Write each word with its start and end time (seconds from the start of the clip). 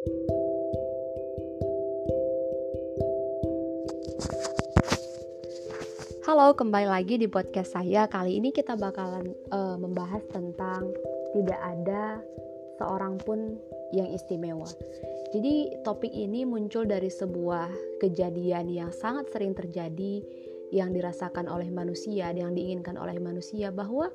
Halo, 0.00 0.16
kembali 6.56 6.88
lagi 6.88 7.20
di 7.20 7.28
podcast 7.28 7.76
saya. 7.76 8.08
Kali 8.08 8.40
ini 8.40 8.48
kita 8.48 8.80
bakalan 8.80 9.36
uh, 9.52 9.76
membahas 9.76 10.24
tentang 10.32 10.96
tidak 11.36 11.60
ada 11.60 12.16
seorang 12.80 13.20
pun 13.20 13.60
yang 13.92 14.08
istimewa. 14.08 14.72
Jadi, 15.36 15.84
topik 15.84 16.16
ini 16.16 16.48
muncul 16.48 16.88
dari 16.88 17.12
sebuah 17.12 18.00
kejadian 18.00 18.72
yang 18.72 18.96
sangat 18.96 19.28
sering 19.28 19.52
terjadi 19.52 20.24
yang 20.72 20.96
dirasakan 20.96 21.44
oleh 21.44 21.68
manusia, 21.68 22.32
yang 22.32 22.56
diinginkan 22.56 22.96
oleh 22.96 23.20
manusia 23.20 23.68
bahwa 23.68 24.08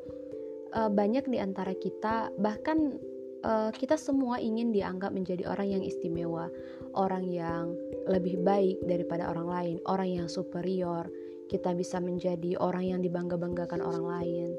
uh, 0.73 0.89
banyak 0.89 1.29
di 1.29 1.37
antara 1.37 1.77
kita 1.77 2.33
bahkan 2.41 2.97
uh, 3.45 3.69
kita 3.69 3.95
semua 3.95 4.41
ingin 4.41 4.73
dianggap 4.73 5.13
menjadi 5.13 5.45
orang 5.45 5.77
yang 5.77 5.83
istimewa, 5.85 6.49
orang 6.97 7.29
yang 7.29 7.77
lebih 8.09 8.41
baik 8.41 8.81
daripada 8.89 9.29
orang 9.29 9.47
lain, 9.47 9.75
orang 9.85 10.09
yang 10.25 10.27
superior 10.27 11.05
kita 11.45 11.77
bisa 11.77 12.01
menjadi 12.01 12.57
orang 12.57 12.97
yang 12.97 12.99
dibangga-banggakan 13.05 13.85
orang 13.85 14.05
lain, 14.05 14.49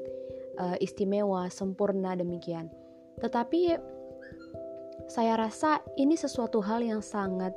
uh, 0.55 0.79
istimewa, 0.79 1.51
sempurna 1.51 2.15
demikian. 2.15 2.71
Tetapi 3.19 3.75
saya 5.11 5.35
rasa 5.35 5.83
ini 5.99 6.15
sesuatu 6.15 6.63
hal 6.63 6.83
yang 6.83 7.03
sangat 7.03 7.51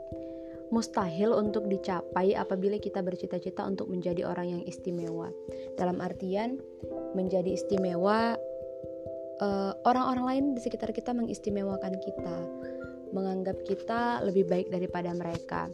mustahil 0.70 1.34
untuk 1.34 1.66
dicapai 1.66 2.34
apabila 2.38 2.78
kita 2.78 3.02
bercita-cita 3.02 3.66
untuk 3.66 3.90
menjadi 3.90 4.22
orang 4.26 4.58
yang 4.58 4.62
istimewa. 4.66 5.30
Dalam 5.74 5.98
artian 5.98 6.62
menjadi 7.14 7.58
istimewa 7.58 8.38
eh, 9.40 9.72
orang-orang 9.88 10.24
lain 10.24 10.44
di 10.54 10.60
sekitar 10.60 10.92
kita 10.92 11.16
mengistimewakan 11.16 11.96
kita, 11.96 12.36
menganggap 13.10 13.56
kita 13.66 14.22
lebih 14.22 14.46
baik 14.46 14.68
daripada 14.70 15.10
mereka. 15.16 15.72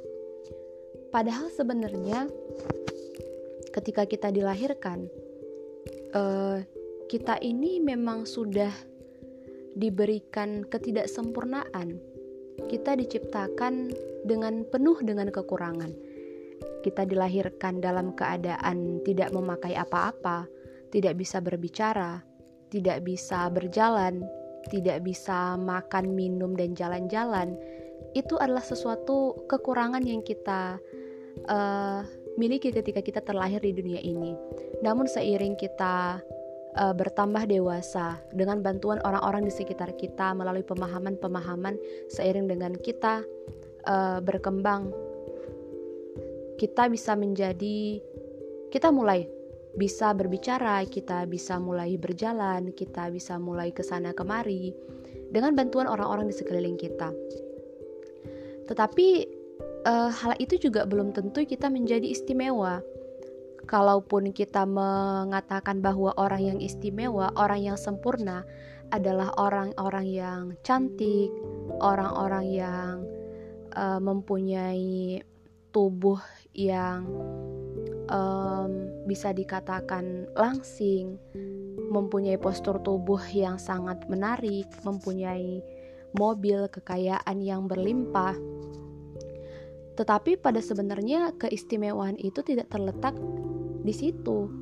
Padahal 1.12 1.48
sebenarnya 1.52 2.28
ketika 3.73 4.08
kita 4.08 4.32
dilahirkan, 4.32 5.08
uh, 6.16 6.58
kita 7.06 7.38
ini 7.45 7.78
memang 7.78 8.24
sudah 8.24 8.73
diberikan 9.76 10.64
ketidaksempurnaan. 10.64 12.01
Kita 12.66 12.96
diciptakan 12.96 13.92
dengan 14.24 14.64
penuh 14.64 14.98
dengan 15.04 15.28
kekurangan. 15.28 15.92
Kita 16.80 17.04
dilahirkan 17.04 17.84
dalam 17.84 18.16
keadaan 18.16 19.04
tidak 19.04 19.30
memakai 19.36 19.76
apa-apa, 19.76 20.48
tidak 20.88 21.20
bisa 21.20 21.45
berbicara, 21.45 22.24
tidak 22.70 23.06
bisa 23.06 23.48
berjalan, 23.52 24.24
tidak 24.68 25.02
bisa 25.06 25.54
makan, 25.59 26.14
minum, 26.14 26.54
dan 26.59 26.74
jalan-jalan. 26.74 27.54
Itu 28.16 28.40
adalah 28.40 28.64
sesuatu 28.64 29.46
kekurangan 29.46 30.02
yang 30.02 30.24
kita 30.24 30.80
uh, 31.46 32.00
miliki 32.40 32.73
ketika 32.73 33.00
kita 33.00 33.20
terlahir 33.23 33.60
di 33.60 33.73
dunia 33.76 34.00
ini. 34.00 34.36
Namun 34.80 35.08
seiring 35.08 35.56
kita 35.56 36.20
uh, 36.76 36.95
bertambah 36.96 37.48
dewasa 37.48 38.20
dengan 38.32 38.60
bantuan 38.60 39.01
orang-orang 39.04 39.48
di 39.48 39.52
sekitar 39.52 39.96
kita 39.96 40.36
melalui 40.36 40.64
pemahaman-pemahaman 40.64 41.76
seiring 42.12 42.46
dengan 42.48 42.73
kita 42.76 43.24
uh, 43.88 44.18
berkembang 44.20 44.92
kita 46.56 46.88
bisa 46.88 47.12
menjadi 47.12 48.01
kita 48.73 48.88
mulai 48.88 49.28
bisa 49.77 50.16
berbicara, 50.16 50.82
kita 50.88 51.29
bisa 51.29 51.60
mulai 51.60 52.01
berjalan, 52.01 52.73
kita 52.73 53.13
bisa 53.13 53.37
mulai 53.37 53.71
ke 53.71 53.85
sana 53.85 54.16
kemari 54.16 54.73
dengan 55.30 55.52
bantuan 55.52 55.85
orang-orang 55.85 56.32
di 56.32 56.35
sekeliling 56.35 56.80
kita. 56.80 57.13
Tetapi 58.66 59.09
uh, 59.87 60.10
hal 60.10 60.35
itu 60.41 60.59
juga 60.59 60.88
belum 60.88 61.13
tentu 61.13 61.45
kita 61.45 61.69
menjadi 61.69 62.09
istimewa. 62.09 62.80
Kalaupun 63.66 64.31
kita 64.31 64.62
mengatakan 64.62 65.82
bahwa 65.82 66.15
orang 66.16 66.54
yang 66.54 66.59
istimewa, 66.62 67.34
orang 67.34 67.66
yang 67.66 67.78
sempurna 67.78 68.47
adalah 68.94 69.34
orang-orang 69.36 70.06
yang 70.06 70.42
cantik, 70.62 71.34
orang-orang 71.82 72.47
yang 72.47 73.03
uh, 73.75 73.98
mempunyai 73.98 75.19
tubuh 75.75 76.22
yang 76.54 77.04
um, 78.10 78.70
bisa 79.06 79.30
dikatakan 79.30 80.30
langsing, 80.34 81.18
mempunyai 81.90 82.38
postur 82.40 82.82
tubuh 82.82 83.20
yang 83.30 83.58
sangat 83.60 84.02
menarik, 84.10 84.66
mempunyai 84.82 85.62
mobil 86.16 86.66
kekayaan 86.72 87.38
yang 87.44 87.68
berlimpah 87.68 88.34
tetapi 89.96 90.36
pada 90.36 90.60
sebenarnya 90.60 91.32
keistimewaan 91.40 92.20
itu 92.20 92.44
tidak 92.44 92.68
terletak 92.68 93.16
di 93.80 93.94
situ. 93.96 94.52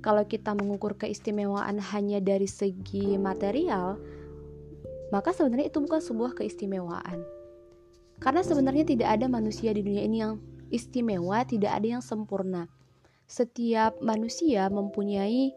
Kalau 0.00 0.24
kita 0.24 0.56
mengukur 0.56 0.96
keistimewaan 0.96 1.76
hanya 1.92 2.18
dari 2.18 2.48
segi 2.48 3.20
material, 3.20 4.00
maka 5.12 5.36
sebenarnya 5.36 5.68
itu 5.68 5.84
bukan 5.84 6.00
sebuah 6.00 6.32
keistimewaan. 6.32 7.20
Karena 8.18 8.42
sebenarnya 8.42 8.88
tidak 8.88 9.20
ada 9.20 9.30
manusia 9.30 9.70
di 9.70 9.84
dunia 9.84 10.02
ini 10.02 10.16
yang 10.24 10.40
istimewa, 10.70 11.44
tidak 11.44 11.76
ada 11.76 11.98
yang 11.98 12.04
sempurna. 12.04 12.68
Setiap 13.28 14.00
manusia 14.00 14.72
mempunyai 14.72 15.52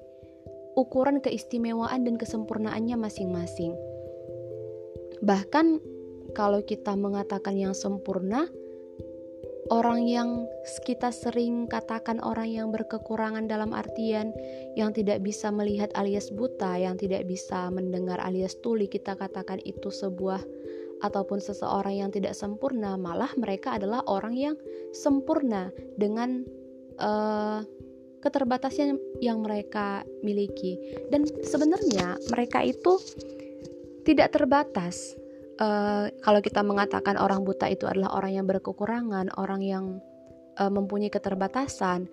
ukuran 0.76 1.20
keistimewaan 1.20 2.04
dan 2.08 2.16
kesempurnaannya 2.20 2.96
masing-masing. 3.00 3.76
Bahkan 5.22 5.80
kalau 6.32 6.64
kita 6.64 6.96
mengatakan 6.96 7.56
yang 7.60 7.76
sempurna, 7.76 8.48
orang 9.72 10.04
yang 10.04 10.30
kita 10.84 11.16
sering 11.16 11.68
katakan 11.68 12.20
orang 12.20 12.52
yang 12.52 12.68
berkekurangan 12.76 13.48
dalam 13.48 13.72
artian 13.72 14.36
yang 14.76 14.92
tidak 14.92 15.24
bisa 15.24 15.48
melihat 15.52 15.92
alias 15.96 16.28
buta, 16.32 16.76
yang 16.76 17.00
tidak 17.00 17.24
bisa 17.28 17.72
mendengar 17.72 18.20
alias 18.20 18.60
tuli, 18.60 18.92
kita 18.92 19.16
katakan 19.16 19.64
itu 19.64 19.88
sebuah 19.88 20.44
ataupun 21.02 21.42
seseorang 21.42 22.06
yang 22.06 22.10
tidak 22.14 22.38
sempurna, 22.38 22.96
malah 22.96 23.30
mereka 23.38 23.78
adalah 23.78 24.06
orang 24.06 24.38
yang 24.38 24.56
sempurna 24.94 25.74
dengan 25.98 26.46
uh, 27.02 27.66
keterbatasan 28.22 29.02
yang 29.20 29.42
mereka 29.42 30.06
miliki. 30.22 30.78
Dan 31.10 31.26
sebenarnya 31.26 32.22
mereka 32.30 32.62
itu 32.62 33.02
tidak 34.06 34.34
terbatas 34.34 35.18
uh, 35.62 36.10
kalau 36.22 36.42
kita 36.42 36.62
mengatakan 36.66 37.18
orang 37.18 37.46
buta 37.46 37.70
itu 37.70 37.90
adalah 37.90 38.14
orang 38.18 38.42
yang 38.42 38.46
berkekurangan, 38.50 39.34
orang 39.38 39.62
yang 39.62 39.86
uh, 40.62 40.72
mempunyai 40.72 41.14
keterbatasan, 41.14 42.10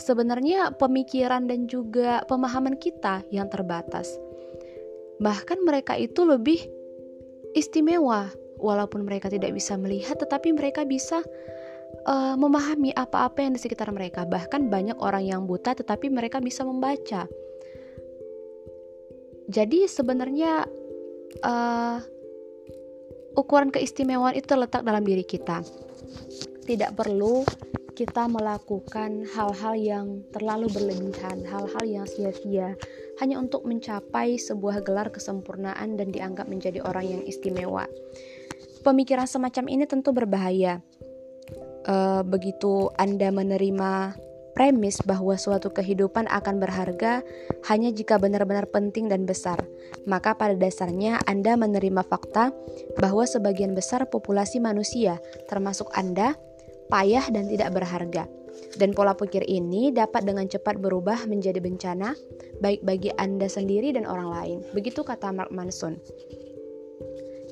sebenarnya 0.00 0.76
pemikiran 0.76 1.48
dan 1.48 1.68
juga 1.68 2.22
pemahaman 2.28 2.76
kita 2.76 3.24
yang 3.32 3.48
terbatas. 3.52 4.08
Bahkan 5.18 5.66
mereka 5.66 5.98
itu 5.98 6.22
lebih 6.22 6.77
istimewa, 7.56 8.28
walaupun 8.58 9.06
mereka 9.06 9.30
tidak 9.30 9.54
bisa 9.54 9.78
melihat, 9.78 10.18
tetapi 10.18 10.52
mereka 10.52 10.82
bisa 10.82 11.22
uh, 12.04 12.34
memahami 12.34 12.92
apa-apa 12.92 13.46
yang 13.46 13.52
di 13.54 13.60
sekitar 13.62 13.88
mereka. 13.94 14.26
Bahkan 14.26 14.68
banyak 14.68 14.98
orang 14.98 15.24
yang 15.24 15.40
buta, 15.46 15.72
tetapi 15.78 16.10
mereka 16.10 16.42
bisa 16.42 16.66
membaca. 16.66 17.24
Jadi 19.48 19.88
sebenarnya 19.88 20.68
uh, 21.40 21.98
ukuran 23.38 23.72
keistimewaan 23.72 24.36
itu 24.36 24.44
terletak 24.44 24.84
dalam 24.84 25.00
diri 25.06 25.24
kita. 25.24 25.64
Tidak 26.68 26.92
perlu 26.92 27.48
kita 27.98 28.30
melakukan 28.30 29.26
hal-hal 29.34 29.74
yang 29.74 30.06
terlalu 30.30 30.70
berlebihan, 30.70 31.42
hal-hal 31.42 31.82
yang 31.82 32.06
sia-sia, 32.06 32.78
hanya 33.18 33.42
untuk 33.42 33.66
mencapai 33.66 34.38
sebuah 34.38 34.86
gelar 34.86 35.10
kesempurnaan 35.10 35.98
dan 35.98 36.14
dianggap 36.14 36.46
menjadi 36.46 36.78
orang 36.86 37.18
yang 37.18 37.22
istimewa. 37.26 37.90
Pemikiran 38.86 39.26
semacam 39.26 39.66
ini 39.66 39.82
tentu 39.90 40.14
berbahaya. 40.14 40.78
E, 41.82 42.22
begitu 42.22 42.86
Anda 42.94 43.34
menerima 43.34 44.14
premis 44.54 45.02
bahwa 45.02 45.34
suatu 45.34 45.74
kehidupan 45.74 46.30
akan 46.30 46.62
berharga 46.62 47.26
hanya 47.66 47.90
jika 47.90 48.14
benar-benar 48.22 48.70
penting 48.70 49.10
dan 49.10 49.26
besar. 49.26 49.58
Maka 50.06 50.38
pada 50.38 50.54
dasarnya 50.54 51.18
Anda 51.26 51.58
menerima 51.58 52.06
fakta 52.06 52.54
bahwa 53.02 53.26
sebagian 53.26 53.74
besar 53.74 54.06
populasi 54.06 54.62
manusia, 54.62 55.18
termasuk 55.50 55.90
Anda, 55.98 56.38
payah 56.88 57.28
dan 57.30 57.48
tidak 57.48 57.72
berharga. 57.76 58.24
Dan 58.74 58.90
pola 58.92 59.14
pikir 59.14 59.46
ini 59.46 59.94
dapat 59.94 60.26
dengan 60.26 60.50
cepat 60.50 60.82
berubah 60.82 61.28
menjadi 61.30 61.62
bencana, 61.62 62.12
baik 62.58 62.82
bagi 62.82 63.14
Anda 63.14 63.46
sendiri 63.46 63.94
dan 63.94 64.04
orang 64.04 64.28
lain. 64.28 64.58
Begitu 64.74 65.06
kata 65.06 65.30
Mark 65.30 65.54
Manson. 65.54 66.00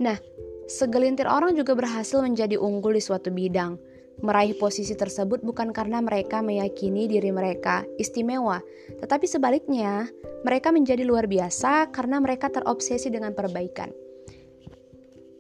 Nah, 0.03 0.19
segelintir 0.67 1.31
orang 1.31 1.55
juga 1.55 1.79
berhasil 1.79 2.19
menjadi 2.21 2.59
unggul 2.59 2.99
di 2.99 3.03
suatu 3.05 3.31
bidang, 3.31 3.79
Meraih 4.17 4.57
posisi 4.57 4.97
tersebut 4.97 5.45
bukan 5.45 5.77
karena 5.77 6.01
mereka 6.01 6.41
meyakini 6.41 7.05
diri 7.05 7.29
mereka 7.29 7.85
istimewa, 8.01 8.65
tetapi 9.05 9.29
sebaliknya, 9.29 10.09
mereka 10.41 10.73
menjadi 10.73 11.05
luar 11.05 11.29
biasa 11.29 11.93
karena 11.93 12.17
mereka 12.17 12.49
terobsesi 12.49 13.13
dengan 13.13 13.37
perbaikan. 13.37 13.93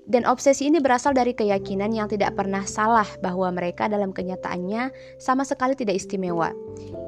Dan 0.06 0.22
obsesi 0.22 0.70
ini 0.70 0.78
berasal 0.78 1.18
dari 1.18 1.34
keyakinan 1.34 1.90
yang 1.90 2.06
tidak 2.06 2.38
pernah 2.38 2.62
salah 2.62 3.06
bahwa 3.18 3.50
mereka 3.50 3.90
dalam 3.90 4.14
kenyataannya 4.14 4.94
sama 5.18 5.42
sekali 5.42 5.74
tidak 5.74 5.98
istimewa. 5.98 6.54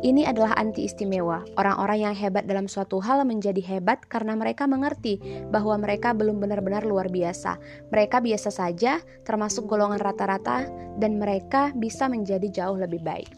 Ini 0.02 0.26
adalah 0.26 0.58
anti 0.58 0.82
istimewa. 0.82 1.46
Orang-orang 1.54 2.10
yang 2.10 2.14
hebat 2.18 2.50
dalam 2.50 2.66
suatu 2.66 2.98
hal 2.98 3.22
menjadi 3.22 3.62
hebat 3.62 4.02
karena 4.10 4.34
mereka 4.34 4.66
mengerti 4.66 5.22
bahwa 5.46 5.78
mereka 5.78 6.10
belum 6.10 6.42
benar-benar 6.42 6.82
luar 6.82 7.06
biasa. 7.06 7.62
Mereka 7.94 8.18
biasa 8.18 8.50
saja, 8.50 8.98
termasuk 9.22 9.70
golongan 9.70 10.02
rata-rata, 10.02 10.66
dan 10.98 11.22
mereka 11.22 11.70
bisa 11.78 12.10
menjadi 12.10 12.50
jauh 12.50 12.74
lebih 12.74 12.98
baik. 13.06 13.30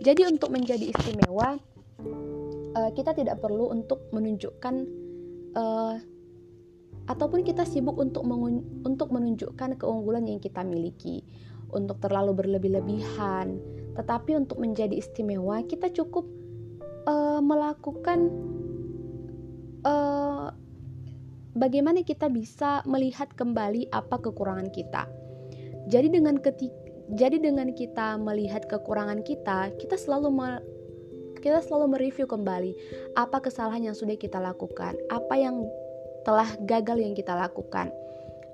Jadi 0.00 0.24
untuk 0.24 0.48
menjadi 0.48 0.92
istimewa, 0.92 1.60
uh, 2.72 2.90
kita 2.96 3.12
tidak 3.12 3.36
perlu 3.44 3.68
untuk 3.68 4.08
menunjukkan 4.16 4.74
uh, 5.56 5.96
ataupun 7.04 7.44
kita 7.44 7.68
sibuk 7.68 8.00
untuk 8.00 8.24
untuk 8.84 9.08
menunjukkan 9.12 9.76
keunggulan 9.76 10.24
yang 10.24 10.40
kita 10.40 10.64
miliki, 10.64 11.20
untuk 11.74 12.00
terlalu 12.00 12.32
berlebih-lebihan. 12.44 13.58
Tetapi 13.94 14.38
untuk 14.38 14.58
menjadi 14.58 14.98
istimewa, 14.98 15.62
kita 15.66 15.90
cukup 15.92 16.26
uh, 17.06 17.38
melakukan 17.44 18.30
uh, 19.86 20.50
bagaimana 21.54 22.02
kita 22.02 22.26
bisa 22.32 22.82
melihat 22.88 23.30
kembali 23.34 23.92
apa 23.94 24.18
kekurangan 24.18 24.70
kita. 24.72 25.06
Jadi 25.92 26.08
dengan 26.16 26.40
ketika 26.40 26.84
jadi 27.12 27.36
dengan 27.36 27.68
kita 27.76 28.16
melihat 28.16 28.64
kekurangan 28.64 29.20
kita, 29.28 29.76
kita 29.76 30.00
selalu 30.00 30.32
kita 31.44 31.60
selalu 31.60 32.00
mereview 32.00 32.24
kembali 32.24 32.72
apa 33.20 33.44
kesalahan 33.44 33.92
yang 33.92 33.96
sudah 33.96 34.16
kita 34.16 34.40
lakukan, 34.40 34.96
apa 35.12 35.34
yang 35.36 35.68
telah 36.24 36.48
gagal 36.64 36.98
yang 36.98 37.14
kita 37.14 37.36
lakukan, 37.36 37.92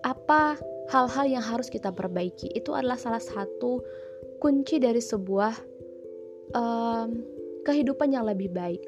apa 0.03 0.59
hal-hal 0.91 1.27
yang 1.31 1.45
harus 1.45 1.71
kita 1.71 1.95
perbaiki. 1.95 2.51
Itu 2.53 2.75
adalah 2.75 2.99
salah 2.99 3.23
satu 3.23 3.81
kunci 4.43 4.83
dari 4.83 4.99
sebuah 4.99 5.55
um, 6.53 7.09
kehidupan 7.63 8.11
yang 8.11 8.27
lebih 8.27 8.51
baik. 8.51 8.83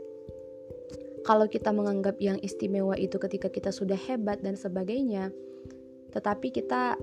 Kalau 1.23 1.46
kita 1.46 1.70
menganggap 1.70 2.19
yang 2.19 2.43
istimewa 2.43 2.99
itu 2.99 3.14
ketika 3.23 3.46
kita 3.46 3.70
sudah 3.70 3.94
hebat 3.94 4.43
dan 4.43 4.58
sebagainya, 4.58 5.31
tetapi 6.11 6.50
kita 6.50 6.99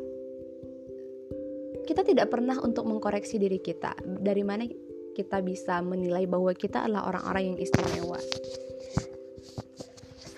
kita 1.87 2.01
tidak 2.03 2.27
pernah 2.29 2.59
untuk 2.59 2.83
mengkoreksi 2.83 3.39
diri 3.39 3.63
kita. 3.63 3.95
Dari 4.03 4.43
mana 4.43 4.67
kita 5.15 5.39
bisa 5.39 5.79
menilai 5.79 6.27
bahwa 6.27 6.51
kita 6.51 6.85
adalah 6.85 7.07
orang-orang 7.07 7.55
yang 7.55 7.57
istimewa. 7.63 8.19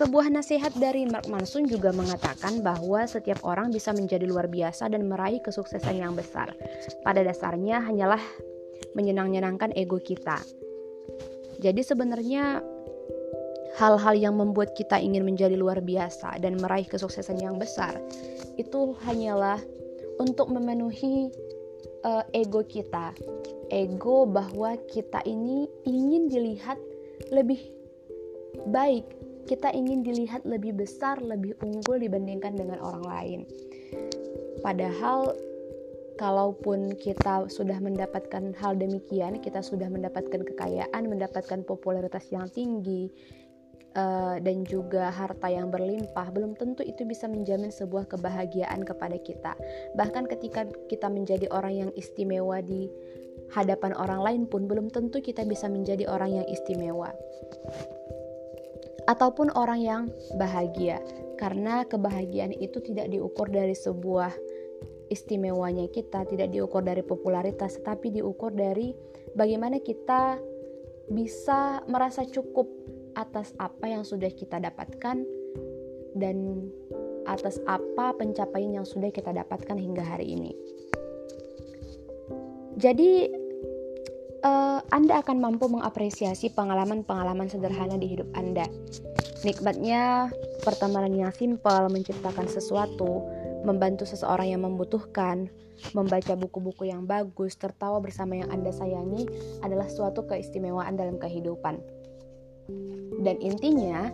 Sebuah 0.02 0.34
nasihat 0.34 0.74
dari 0.82 1.06
Mark 1.06 1.30
Manson 1.30 1.70
juga 1.70 1.94
mengatakan 1.94 2.58
bahwa 2.58 3.06
setiap 3.06 3.38
orang 3.46 3.70
bisa 3.70 3.94
menjadi 3.94 4.26
luar 4.26 4.50
biasa 4.50 4.90
dan 4.90 5.06
meraih 5.06 5.38
kesuksesan 5.38 5.94
yang 5.94 6.18
besar. 6.18 6.50
Pada 7.06 7.22
dasarnya 7.22 7.78
hanyalah 7.78 8.18
menyenang-nyenangkan 8.98 9.70
ego 9.78 10.02
kita. 10.02 10.42
Jadi 11.62 11.86
sebenarnya 11.86 12.58
hal-hal 13.78 14.18
yang 14.18 14.34
membuat 14.34 14.74
kita 14.74 14.98
ingin 14.98 15.22
menjadi 15.22 15.54
luar 15.54 15.78
biasa 15.78 16.34
dan 16.42 16.58
meraih 16.58 16.90
kesuksesan 16.90 17.38
yang 17.38 17.62
besar 17.62 18.02
itu 18.58 18.98
hanyalah 19.06 19.62
untuk 20.18 20.50
memenuhi 20.50 21.30
uh, 22.02 22.26
ego 22.34 22.66
kita 22.66 23.14
ego 23.70 24.26
bahwa 24.26 24.74
kita 24.90 25.22
ini 25.30 25.70
ingin 25.86 26.26
dilihat 26.26 26.76
lebih 27.30 27.62
baik, 28.66 29.06
kita 29.46 29.74
ingin 29.74 30.06
dilihat 30.06 30.46
lebih 30.46 30.76
besar, 30.78 31.18
lebih 31.18 31.58
unggul 31.62 31.98
dibandingkan 31.98 32.54
dengan 32.54 32.78
orang 32.78 33.04
lain. 33.04 33.40
Padahal 34.62 35.34
kalaupun 36.20 36.94
kita 36.94 37.50
sudah 37.50 37.82
mendapatkan 37.82 38.54
hal 38.62 38.78
demikian, 38.78 39.42
kita 39.42 39.58
sudah 39.64 39.90
mendapatkan 39.90 40.46
kekayaan, 40.46 41.10
mendapatkan 41.10 41.66
popularitas 41.66 42.30
yang 42.30 42.46
tinggi, 42.46 43.10
uh, 43.98 44.38
dan 44.38 44.62
juga 44.62 45.10
harta 45.10 45.48
yang 45.50 45.68
berlimpah, 45.72 46.30
belum 46.30 46.54
tentu 46.54 46.86
itu 46.86 47.02
bisa 47.02 47.26
menjamin 47.26 47.74
sebuah 47.74 48.06
kebahagiaan 48.06 48.86
kepada 48.86 49.18
kita. 49.18 49.58
Bahkan 49.98 50.30
ketika 50.30 50.68
kita 50.86 51.10
menjadi 51.10 51.50
orang 51.50 51.88
yang 51.88 51.90
istimewa 51.98 52.62
di 52.62 52.86
hadapan 53.52 53.92
orang 53.96 54.20
lain 54.22 54.42
pun 54.48 54.64
belum 54.64 54.88
tentu 54.88 55.20
kita 55.20 55.44
bisa 55.44 55.68
menjadi 55.68 56.08
orang 56.08 56.40
yang 56.40 56.46
istimewa 56.48 57.12
ataupun 59.06 59.50
orang 59.58 59.80
yang 59.82 60.02
bahagia 60.38 61.02
karena 61.40 61.82
kebahagiaan 61.86 62.54
itu 62.54 62.78
tidak 62.78 63.10
diukur 63.10 63.50
dari 63.50 63.74
sebuah 63.74 64.30
istimewanya 65.10 65.90
kita 65.90 66.24
tidak 66.24 66.54
diukur 66.54 66.80
dari 66.80 67.02
popularitas 67.04 67.76
tetapi 67.82 68.14
diukur 68.14 68.54
dari 68.54 68.94
bagaimana 69.34 69.82
kita 69.82 70.38
bisa 71.10 71.82
merasa 71.90 72.24
cukup 72.24 72.70
atas 73.12 73.52
apa 73.60 73.90
yang 73.90 74.06
sudah 74.06 74.30
kita 74.32 74.56
dapatkan 74.62 75.26
dan 76.16 76.36
atas 77.28 77.60
apa 77.68 78.16
pencapaian 78.16 78.82
yang 78.82 78.86
sudah 78.88 79.12
kita 79.12 79.30
dapatkan 79.30 79.76
hingga 79.76 80.02
hari 80.02 80.32
ini. 80.32 80.52
Jadi 82.80 83.28
Anda 84.90 85.22
akan 85.22 85.38
mampu 85.38 85.70
mengapresiasi 85.70 86.50
pengalaman-pengalaman 86.56 87.46
sederhana 87.46 87.94
di 88.00 88.10
hidup 88.10 88.26
Anda. 88.34 88.66
Nikmatnya 89.46 90.32
pertemanan 90.66 91.14
yang 91.14 91.30
simpel, 91.30 91.86
menciptakan 91.92 92.50
sesuatu, 92.50 93.22
membantu 93.62 94.02
seseorang 94.06 94.50
yang 94.50 94.62
membutuhkan, 94.66 95.46
membaca 95.94 96.34
buku-buku 96.34 96.90
yang 96.90 97.06
bagus, 97.06 97.54
tertawa 97.54 98.02
bersama 98.02 98.38
yang 98.38 98.50
Anda 98.50 98.74
sayangi 98.74 99.26
adalah 99.62 99.86
suatu 99.86 100.26
keistimewaan 100.26 100.98
dalam 100.98 101.18
kehidupan. 101.18 101.78
Dan 103.22 103.38
intinya, 103.42 104.10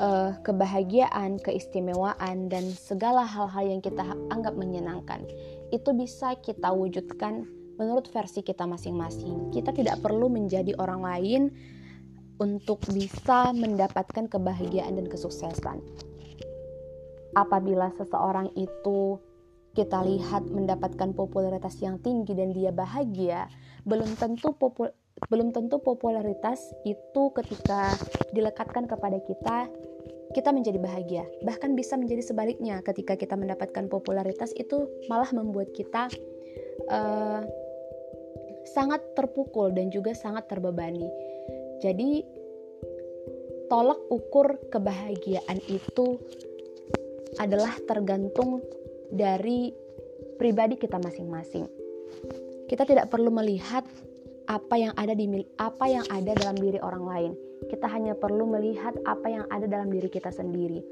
uh, 0.00 0.36
kebahagiaan, 0.44 1.40
keistimewaan, 1.40 2.48
dan 2.52 2.64
segala 2.72 3.24
hal-hal 3.24 3.64
yang 3.76 3.80
kita 3.84 4.04
anggap 4.32 4.56
menyenangkan 4.56 5.24
itu 5.74 5.90
bisa 5.96 6.38
kita 6.40 6.70
wujudkan 6.70 7.48
menurut 7.76 8.08
versi 8.12 8.40
kita 8.40 8.64
masing-masing. 8.64 9.52
Kita 9.52 9.72
tidak 9.72 10.00
perlu 10.00 10.28
menjadi 10.28 10.76
orang 10.76 11.00
lain 11.04 11.42
untuk 12.36 12.84
bisa 12.92 13.52
mendapatkan 13.56 14.28
kebahagiaan 14.28 14.96
dan 14.96 15.06
kesuksesan. 15.08 15.80
Apabila 17.36 17.92
seseorang 17.96 18.52
itu 18.56 19.20
kita 19.76 20.00
lihat 20.08 20.48
mendapatkan 20.48 21.12
popularitas 21.12 21.76
yang 21.84 22.00
tinggi 22.00 22.32
dan 22.32 22.56
dia 22.56 22.72
bahagia, 22.72 23.48
belum 23.84 24.16
tentu 24.16 24.56
popul 24.56 24.88
belum 25.32 25.48
tentu 25.48 25.80
popularitas 25.80 26.60
itu 26.84 27.32
ketika 27.32 27.96
dilekatkan 28.36 28.84
kepada 28.84 29.16
kita 29.24 29.64
kita 30.36 30.52
menjadi 30.52 30.76
bahagia. 30.76 31.24
Bahkan 31.40 31.72
bisa 31.72 31.96
menjadi 31.96 32.20
sebaliknya 32.20 32.84
ketika 32.84 33.16
kita 33.16 33.32
mendapatkan 33.32 33.88
popularitas 33.88 34.52
itu 34.60 34.84
malah 35.08 35.32
membuat 35.32 35.72
kita 35.72 36.12
uh, 36.92 37.40
sangat 38.66 39.02
terpukul 39.14 39.70
dan 39.72 39.88
juga 39.88 40.12
sangat 40.12 40.50
terbebani. 40.50 41.06
Jadi, 41.80 42.22
tolak 43.70 43.98
ukur 44.10 44.58
kebahagiaan 44.70 45.58
itu 45.70 46.18
adalah 47.36 47.74
tergantung 47.84 48.64
dari 49.12 49.70
pribadi 50.40 50.76
kita 50.76 50.98
masing-masing. 50.98 51.68
Kita 52.66 52.82
tidak 52.82 53.12
perlu 53.12 53.30
melihat 53.30 53.86
apa 54.46 54.74
yang 54.78 54.94
ada 54.94 55.14
di 55.14 55.26
apa 55.58 55.84
yang 55.90 56.06
ada 56.10 56.34
dalam 56.34 56.56
diri 56.58 56.78
orang 56.82 57.04
lain. 57.06 57.32
Kita 57.66 57.86
hanya 57.90 58.14
perlu 58.14 58.46
melihat 58.46 58.94
apa 59.06 59.26
yang 59.26 59.44
ada 59.50 59.66
dalam 59.66 59.90
diri 59.90 60.10
kita 60.10 60.30
sendiri. 60.30 60.82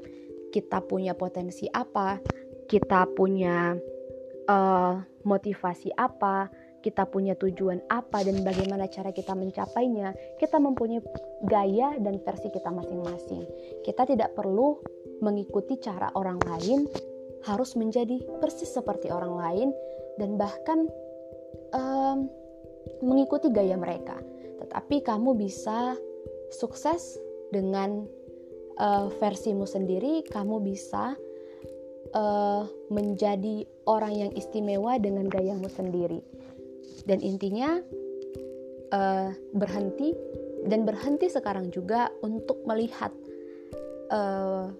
Kita 0.51 0.83
punya 0.83 1.15
potensi 1.15 1.67
apa? 1.71 2.19
Kita 2.65 3.07
punya 3.11 3.75
uh, 4.47 4.93
motivasi 5.23 5.91
apa? 5.95 6.47
Kita 6.85 7.09
punya 7.09 7.33
tujuan 7.33 7.81
apa 7.89 8.21
dan 8.21 8.45
bagaimana 8.45 8.85
cara 8.85 9.09
kita 9.09 9.33
mencapainya, 9.33 10.13
kita 10.37 10.61
mempunyai 10.61 11.01
gaya 11.49 11.97
dan 11.97 12.21
versi 12.21 12.53
kita 12.53 12.69
masing-masing. 12.69 13.41
Kita 13.81 14.05
tidak 14.05 14.37
perlu 14.37 14.77
mengikuti 15.25 15.81
cara 15.81 16.13
orang 16.13 16.37
lain, 16.45 16.85
harus 17.49 17.73
menjadi 17.73 18.21
persis 18.37 18.69
seperti 18.69 19.09
orang 19.09 19.33
lain, 19.33 19.69
dan 20.21 20.37
bahkan 20.37 20.85
um, 21.73 22.29
mengikuti 23.01 23.49
gaya 23.49 23.73
mereka. 23.81 24.21
Tetapi 24.61 25.01
kamu 25.01 25.33
bisa 25.41 25.97
sukses 26.53 27.17
dengan 27.49 28.05
uh, 28.77 29.09
versimu 29.17 29.65
sendiri, 29.65 30.21
kamu 30.29 30.61
bisa 30.61 31.17
uh, 32.13 32.69
menjadi 32.93 33.65
orang 33.89 34.13
yang 34.13 34.31
istimewa 34.37 35.01
dengan 35.01 35.25
gayamu 35.25 35.65
sendiri 35.65 36.21
dan 37.05 37.21
intinya 37.21 37.79
uh, 38.93 39.29
berhenti 39.53 40.13
dan 40.65 40.83
berhenti 40.83 41.29
sekarang 41.29 41.69
juga 41.69 42.09
untuk 42.25 42.61
melihat 42.65 43.13
uh, 44.09 44.73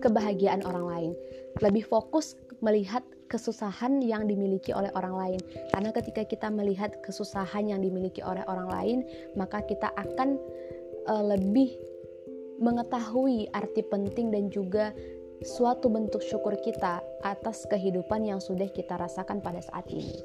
kebahagiaan 0.00 0.64
orang 0.64 0.86
lain 0.86 1.12
lebih 1.60 1.84
fokus 1.84 2.38
melihat 2.62 3.02
kesusahan 3.28 4.00
yang 4.00 4.24
dimiliki 4.24 4.72
oleh 4.72 4.88
orang 4.96 5.14
lain. 5.14 5.40
Karena 5.70 5.92
ketika 5.92 6.24
kita 6.24 6.48
melihat 6.48 6.96
kesusahan 7.04 7.68
yang 7.68 7.84
dimiliki 7.84 8.24
oleh 8.24 8.42
orang 8.48 8.68
lain, 8.72 8.98
maka 9.36 9.62
kita 9.62 9.92
akan 9.94 10.40
uh, 11.06 11.24
lebih 11.36 11.76
mengetahui 12.58 13.46
arti 13.54 13.86
penting 13.86 14.34
dan 14.34 14.50
juga 14.50 14.90
suatu 15.46 15.86
bentuk 15.86 16.18
syukur 16.18 16.58
kita 16.58 16.98
atas 17.22 17.62
kehidupan 17.70 18.26
yang 18.26 18.42
sudah 18.42 18.66
kita 18.74 18.98
rasakan 18.98 19.38
pada 19.38 19.62
saat 19.62 19.86
ini. 19.86 20.18